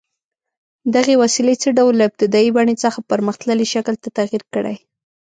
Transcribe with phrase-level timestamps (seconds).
[0.95, 4.75] دغې وسیلې څه ډول له ابتدايي بڼې څخه پرمختللي شکل ته تغییر کړی؟